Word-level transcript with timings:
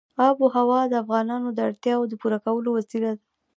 آب 0.27 0.37
وهوا 0.43 0.81
د 0.89 0.93
افغانانو 1.03 1.49
د 1.53 1.59
اړتیاوو 1.67 2.09
د 2.09 2.13
پوره 2.21 2.39
کولو 2.45 2.69
وسیله 2.77 3.11
ده. 3.17 3.21